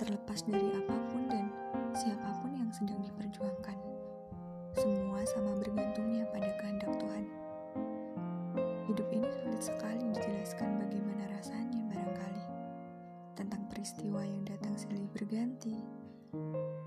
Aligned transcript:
Terlepas 0.00 0.40
dari 0.48 0.72
apa 0.72 0.96
pun 1.12 1.28
dan 1.28 1.52
siapa 1.92 2.32
pun 2.40 2.56
yang 2.56 2.72
sedang 2.72 3.04
diperjuangkan, 3.04 3.76
semua 4.72 5.20
sama 5.28 5.52
bergantungnya 5.60 6.24
pada 6.32 6.48
kehendak 6.56 6.96
Tuhan. 6.96 7.24
Hidup 8.88 9.08
ini 9.12 9.28
sulit 9.28 9.60
sekali 9.60 10.08
dijelaskan 10.08 10.80
bagaimana 10.88 11.28
rasanya 11.36 11.84
barangkali. 11.92 12.44
Tentang 13.36 13.62
peristiwa 13.68 14.24
yang 14.24 14.40
datang 14.48 14.72
silih 14.80 15.04
berganti, 15.12 15.76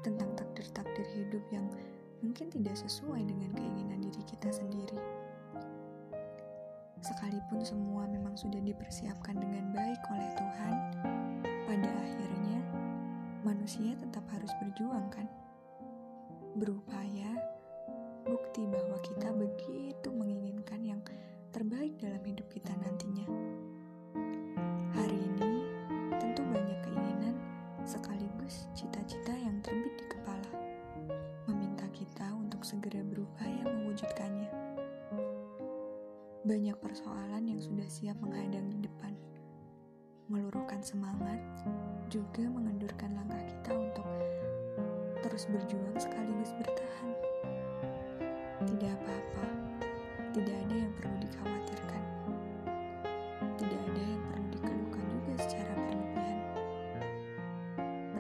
tentang 0.02 0.34
takdir-takdir 0.42 1.06
hidup 1.14 1.46
yang 1.54 1.70
mungkin 2.26 2.50
tidak 2.50 2.74
sesuai 2.74 3.30
dengan 3.30 3.54
keinginan 3.54 4.02
diri 4.02 4.26
kita 4.26 4.50
sendiri. 4.50 4.98
Sekalipun 7.00 7.62
semua 7.62 8.10
memang 8.10 8.36
sudah 8.36 8.60
dipersiapkan 8.60 9.38
dengan 9.38 9.72
baik 9.74 10.02
oleh 10.14 10.30
manusia 13.50 13.98
tetap 13.98 14.22
harus 14.30 14.54
berjuang 14.62 15.10
kan? 15.10 15.26
Berupaya 16.54 17.34
bukti 18.22 18.62
bahwa 18.70 19.02
kita 19.02 19.34
begitu 19.34 20.10
menginginkan 20.14 20.86
yang 20.86 21.02
terbaik 21.50 21.98
dalam 21.98 22.22
hidup 22.22 22.46
kita 22.54 22.70
nantinya. 22.78 23.26
Hari 24.94 25.18
ini 25.18 25.66
tentu 26.22 26.46
banyak 26.46 26.78
keinginan 26.86 27.34
sekaligus 27.90 28.70
cita-cita 28.78 29.34
yang 29.34 29.58
terbit 29.66 29.98
di 29.98 30.06
kepala, 30.06 30.54
meminta 31.50 31.90
kita 31.90 32.30
untuk 32.38 32.62
segera 32.62 33.02
berupaya 33.02 33.66
mewujudkannya. 33.66 34.54
Banyak 36.46 36.78
persoalan 36.78 37.50
yang 37.50 37.58
sudah 37.58 37.90
siap 37.90 38.22
menghadang 38.22 38.70
di 38.70 38.86
depan, 38.86 39.18
meluruhkan 40.30 40.78
semangat, 40.86 41.42
juga 42.14 42.46
mengendurkan 42.46 43.18
langkah 43.18 43.42
kita 43.50 43.74
untuk 43.74 44.06
terus 45.26 45.50
berjuang 45.50 45.98
sekaligus 45.98 46.54
bertahan. 46.62 47.10
Tidak 48.70 48.94
apa-apa, 48.94 49.46
tidak 50.38 50.54
ada 50.54 50.76
yang 50.86 50.94
perlu 51.02 51.18
dikhawatirkan. 51.26 52.04
Tidak 53.58 53.82
ada 53.90 54.02
yang 54.06 54.22
perlu 54.30 54.48
dikeluhkan 54.54 55.06
juga 55.10 55.34
secara 55.42 55.74
berlebihan. 55.74 56.38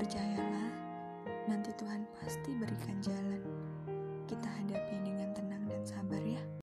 Percayalah, 0.01 0.69
nanti 1.45 1.69
Tuhan 1.77 2.09
pasti 2.17 2.49
berikan 2.57 2.97
jalan. 3.05 3.41